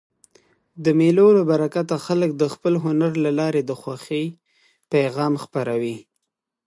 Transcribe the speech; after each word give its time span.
د 0.83 0.85
مېلو 0.99 1.27
له 1.37 1.43
برکته 1.51 1.95
خلک 2.05 2.29
د 2.37 2.43
خپل 2.53 2.73
هنر 2.83 3.11
له 3.25 3.31
لاري 3.39 3.61
د 3.65 3.71
خوښۍ 3.81 4.25
پیغام 4.91 5.33
خپروي. 5.43 5.97